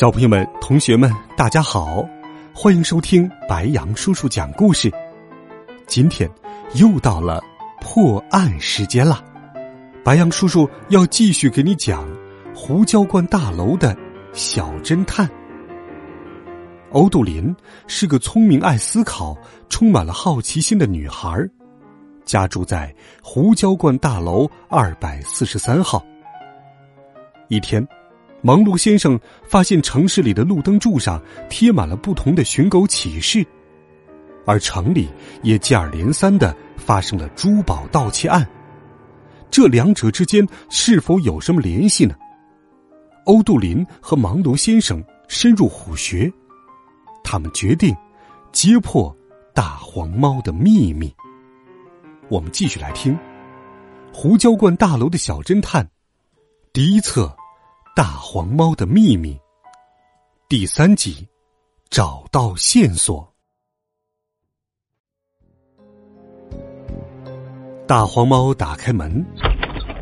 [0.00, 2.02] 小朋友们、同学们，大家好，
[2.54, 4.90] 欢迎收听白羊叔叔讲故事。
[5.86, 6.26] 今天
[6.76, 7.38] 又到了
[7.82, 9.22] 破案时间了，
[10.02, 12.08] 白羊叔叔要继续给你讲
[12.54, 13.94] 胡椒罐大楼的
[14.32, 15.28] 小侦探。
[16.92, 17.54] 欧杜林
[17.86, 19.36] 是个聪明、爱思考、
[19.68, 21.46] 充满了好奇心的女孩，
[22.24, 22.90] 家住在
[23.22, 26.02] 胡椒罐大楼二百四十三号。
[27.48, 27.86] 一天。
[28.42, 33.46] 忙碌先生发现城市里的路灯柱上贴满了不同的寻狗启事，
[34.46, 35.08] 而城里
[35.42, 38.48] 也接二连三的发生了珠宝盗窃案。
[39.50, 42.14] 这两者之间是否有什么联系呢？
[43.26, 46.32] 欧杜林和芒罗先生深入虎穴，
[47.22, 47.94] 他们决定
[48.52, 49.14] 揭破
[49.52, 51.12] 大黄猫的秘密。
[52.28, 53.12] 我们继续来听
[54.14, 55.84] 《胡椒罐大楼的小侦探》
[56.72, 57.36] 第一册。
[57.96, 59.36] 大黄猫的秘密，
[60.48, 61.26] 第三集，
[61.90, 63.28] 找到线索。
[67.88, 69.26] 大黄猫打开门，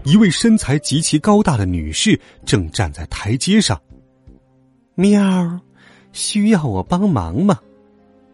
[0.05, 3.81] 一位身材极其高大的女士正站在台阶上。
[4.95, 5.59] 喵，
[6.13, 7.59] 需要我帮忙吗？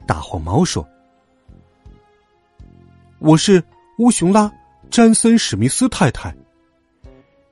[0.05, 0.87] 大黄猫说
[3.21, 3.63] ：“我是
[3.99, 4.49] 乌熊拉·
[4.91, 6.35] 詹森·史密斯太太。”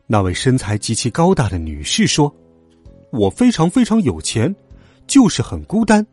[0.06, 2.34] 那位身材极其高大的女士说
[3.10, 4.54] ：“我非常非常有钱，
[5.06, 6.06] 就是很孤单，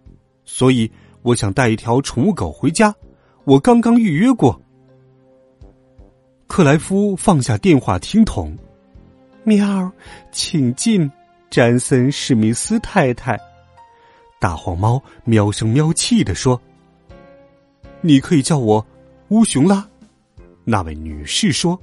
[0.45, 0.89] 所以
[1.21, 2.95] 我想带一条宠物狗回家。
[3.43, 4.61] 我刚刚预约过。”
[6.47, 8.57] 克莱夫放下电话听筒
[9.43, 9.91] ，“喵，
[10.31, 11.11] 请进，
[11.49, 13.37] 詹森·史密斯太太。”
[14.39, 16.61] 大黄猫喵声喵气的说
[17.99, 18.85] ：“你可以叫我
[19.27, 19.89] 乌熊啦。”
[20.63, 21.77] 那位女士说。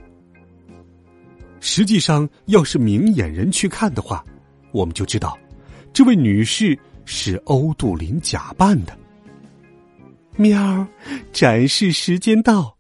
[1.67, 4.25] 实际上，要是明眼人去看的话，
[4.71, 5.37] 我们就知道，
[5.93, 8.97] 这位女士是欧杜林假扮的。
[10.37, 10.87] 喵，
[11.33, 12.73] 展示时间到。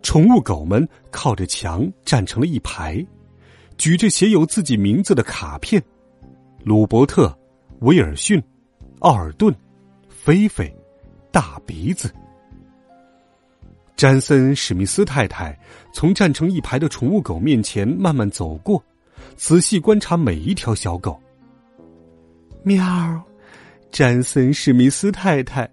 [0.00, 3.04] 宠物狗们靠着墙站成了一排，
[3.76, 5.82] 举着写有自己名字的卡片：
[6.62, 7.36] 鲁伯特、
[7.80, 8.40] 威尔逊、
[9.00, 9.52] 奥尔顿、
[10.08, 10.72] 菲菲、
[11.32, 12.14] 大鼻子。
[13.96, 15.58] 詹森·史密斯太太
[15.90, 18.82] 从站成一排的宠物狗面前慢慢走过，
[19.36, 21.18] 仔细观察每一条小狗。
[22.62, 22.84] 喵，
[23.90, 25.66] 詹森·史密斯太太，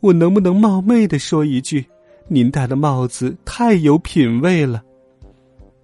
[0.00, 1.86] 我能不能冒昧的说一句，
[2.26, 4.82] 您戴的帽子太有品味了？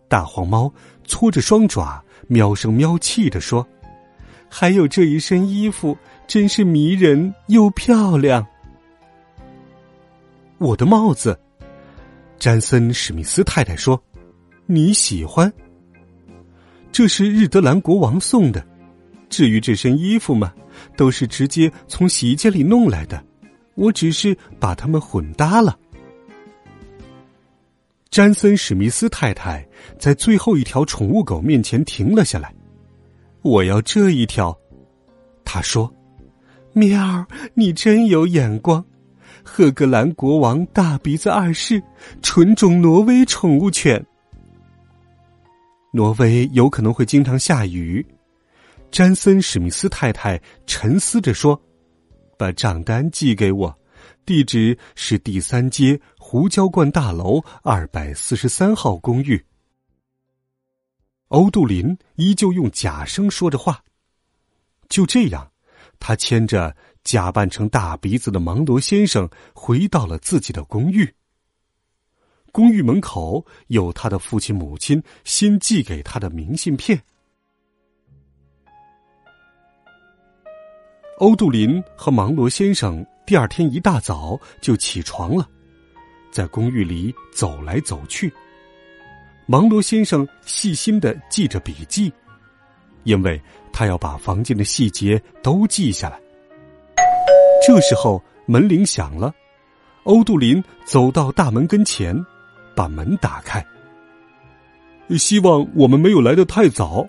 [0.08, 0.72] 大黄猫
[1.04, 3.64] 搓着双爪，喵声喵气的说
[4.50, 5.96] ：“还有这一身衣服，
[6.26, 8.44] 真是迷人又漂亮。”
[10.58, 11.38] 我的帽子。
[12.38, 14.02] 詹森·史密斯太太说
[14.66, 15.50] ：“你喜欢？
[16.92, 18.64] 这是日德兰国王送的。
[19.30, 20.52] 至于这身衣服嘛，
[20.96, 23.24] 都是直接从洗衣间里弄来的。
[23.74, 25.78] 我只是把它们混搭了。”
[28.10, 29.66] 詹森·史密斯太太
[29.98, 32.54] 在最后一条宠物狗面前停了下来。
[33.42, 34.56] “我要这一条。”
[35.44, 35.92] 他说
[36.74, 38.84] ，“喵，你真有眼光。”
[39.44, 41.80] 赫格兰国王大鼻子二世，
[42.22, 44.04] 纯种挪威宠物犬。
[45.92, 48.04] 挪威有可能会经常下雨，
[48.90, 51.60] 詹森·史密斯太太沉思着说
[52.36, 53.78] ：“把账单寄给我，
[54.24, 59.44] 地址是第三街胡椒罐大楼二百四十三号公寓。”
[61.28, 63.84] 欧杜林依旧用假声说着话。
[64.88, 65.52] 就这样，
[66.00, 66.74] 他牵着。
[67.04, 71.14] 假扮成大鼻子的芒罗先生回到了自己的公寓。
[72.50, 77.00] 公寓门口有他的父亲母亲新寄给他的明信片。
[81.18, 85.48] 欧杜林和芒罗先生第二天一大早就起床了，
[86.32, 88.32] 在公寓里走来走去。
[89.46, 92.12] 芒罗先生细心的记着笔记，
[93.02, 93.40] 因为
[93.72, 96.23] 他要把房间的细节都记下来。
[97.66, 99.32] 这时候门铃响了，
[100.02, 102.14] 欧杜林走到大门跟前，
[102.76, 103.64] 把门打开。
[105.16, 107.08] 希望我们没有来的太早，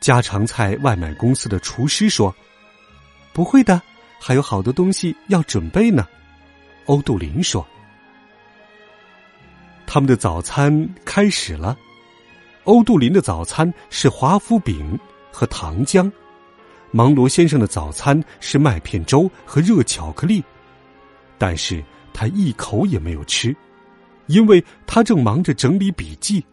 [0.00, 2.32] 家常菜外卖公司的厨师说
[3.34, 3.82] ：“不会的，
[4.20, 6.06] 还有好多东西要准备呢。
[6.86, 7.66] 欧杜林说
[9.86, 11.76] ：“他们的早餐开始了。
[12.64, 14.96] 欧杜林的早餐是华夫饼
[15.32, 16.10] 和糖浆，
[16.90, 20.42] 芒罗先生的早餐是麦片粥和热巧克力。
[21.36, 23.54] 但是他一口也没有吃，
[24.26, 26.44] 因为他正忙着整理笔记。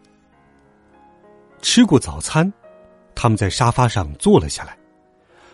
[1.60, 2.52] 吃过早餐，
[3.14, 4.78] 他们在沙发上坐了下来。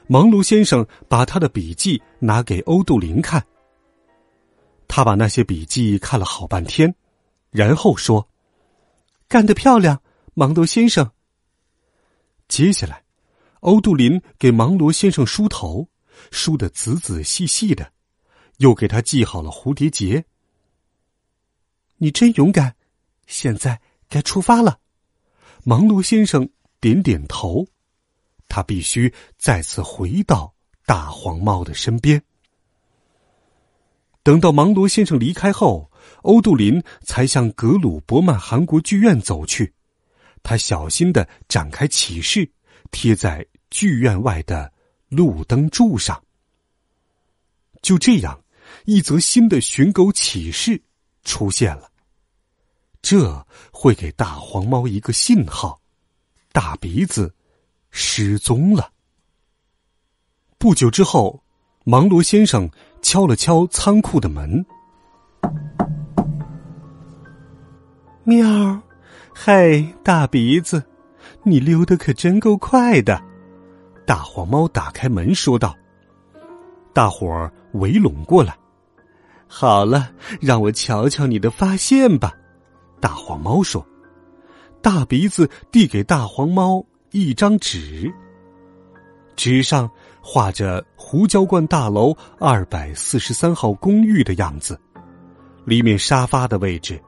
[0.07, 3.43] 芒罗先生把他的笔记拿给欧杜林看。”
[4.89, 6.95] 他把那些笔记看了好半天，
[7.51, 8.29] 然后说
[9.27, 10.03] ：“干得漂亮，
[10.35, 11.11] 芒罗先生。”
[12.47, 13.02] 接下来，
[13.63, 15.89] 欧杜林给芒罗先生梳头，
[16.33, 17.93] 梳得仔仔细细的，
[18.59, 20.25] 又给他系好了蝴蝶结。
[21.99, 22.75] 你真勇敢，
[23.29, 24.81] 现在该出发了。
[25.63, 26.49] 芒罗先生
[26.81, 27.65] 点点头，
[28.49, 30.53] 他必须再次回到
[30.85, 32.21] 大黄猫的身边。
[34.25, 35.89] 等到芒罗先生离开后，
[36.23, 39.73] 欧杜林才向格鲁伯曼韩国剧院走去。
[40.43, 42.51] 他小心的展开启示，
[42.93, 44.73] 贴在剧院外的
[45.09, 46.23] 路灯柱上。
[47.83, 48.41] 就这样，
[48.85, 50.81] 一则新的寻狗启事
[51.25, 51.91] 出现了。
[53.03, 55.81] 这会给大黄猫一个信号：
[56.53, 57.35] 大鼻子
[57.91, 58.93] 失踪了。
[60.59, 61.43] 不久之后，
[61.85, 62.71] 芒罗先生。
[63.05, 64.65] 敲了敲仓库的门，
[68.23, 68.81] 喵！
[69.35, 70.81] 嘿，大鼻子，
[71.45, 73.21] 你溜得可真够快的！
[74.07, 75.77] 大黄猫打开门说道。
[76.93, 78.57] 大伙儿围拢过来。
[79.47, 80.11] 好了，
[80.41, 82.33] 让我瞧瞧你的发现吧。
[83.01, 83.87] 大黄猫说。
[84.81, 88.13] 大鼻子递给大黄猫一张纸，
[89.37, 89.91] 纸上。
[90.25, 94.81] 画着胡椒罐大楼二百四十三号公寓的样子，
[95.65, 97.03] 里面沙发的位置、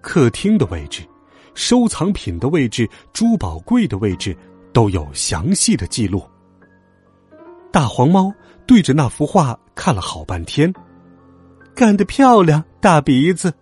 [0.00, 1.06] 客厅的位置、
[1.54, 4.36] 收藏品的位置、珠宝柜的位置
[4.72, 6.22] 都有详细的记录。
[7.72, 8.32] 大黄猫
[8.66, 10.72] 对着那幅画看了好半天，
[11.74, 13.52] 干得漂亮，大鼻子！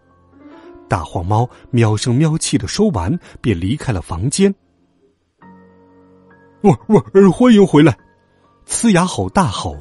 [0.89, 4.55] 大黄猫喵声喵气的说完，便离开了房间。
[6.61, 7.01] 我我
[7.31, 7.97] 欢迎回来。
[8.67, 9.77] 呲牙吼大吼，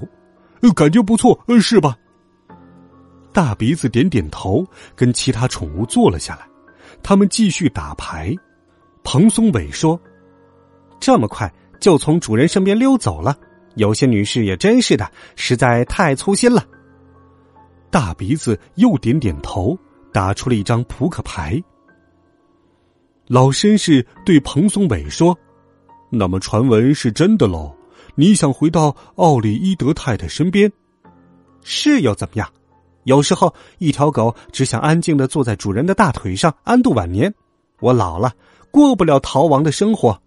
[0.74, 1.96] 感觉不错，是吧？
[3.34, 4.66] 大鼻子点点头，
[4.96, 6.48] 跟其他宠物坐了下来。
[7.02, 8.36] 他们继续打牌。
[9.04, 10.00] 蓬松伟说
[11.00, 13.38] ：“这么快就从主人身边溜走了，
[13.76, 16.66] 有些女士也真是的，实在太粗心了。”
[17.90, 19.78] 大鼻子又点点头，
[20.14, 21.62] 打出了一张扑克牌。
[23.28, 25.38] 老绅士对蓬松伟说
[26.10, 27.76] ：“那么传闻是真的喽？”
[28.16, 30.70] 你想回到奥利伊德太太身边，
[31.64, 32.52] 是又怎么样？
[33.04, 37.34] 有时候，一条狗只想安静的坐在主人的大腿上安度晚年。
[37.80, 38.36] 我老了，
[38.70, 40.22] 过不了逃亡的生活。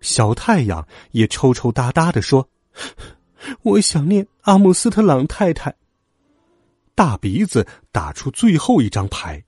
[0.00, 2.48] 小太阳也抽抽搭搭的说
[3.62, 5.74] ：“我想念阿姆斯特朗太太。”
[6.94, 9.44] 大鼻子打出最后一张牌，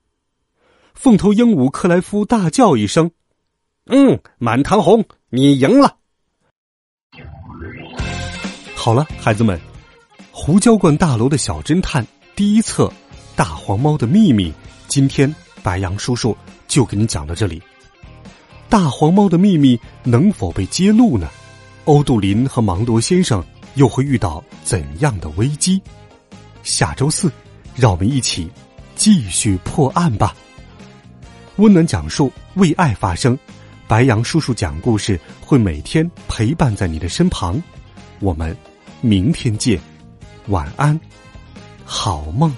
[0.93, 3.11] 凤头鹦鹉克莱夫大叫一声
[3.85, 5.97] ：“嗯，满堂红，你赢了。”
[8.75, 9.57] 好了，孩子们，
[10.41, 12.01] 《胡椒罐大楼的小侦探》
[12.33, 12.87] 第一册
[13.35, 14.49] 《大黄猫的秘密》，
[14.87, 17.61] 今天白杨叔叔就给你讲到这里。
[18.69, 21.27] 大黄猫的秘密能否被揭露呢？
[21.83, 23.43] 欧杜林和芒多先生
[23.75, 25.79] 又会遇到怎样的危机？
[26.63, 27.29] 下周四，
[27.75, 28.49] 让我们一起
[28.95, 30.33] 继续破案吧。
[31.57, 33.37] 温暖讲述，为爱发声。
[33.89, 37.61] 白杨叔叔讲故事会每天陪伴在你的身旁。
[38.21, 38.55] 我们。
[39.01, 39.79] 明天见，
[40.47, 40.99] 晚安，
[41.85, 42.51] 好梦。